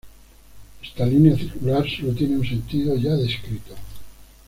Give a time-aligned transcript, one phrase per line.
[0.81, 3.75] Esta línea circular solo tiene un sentido ya descrito.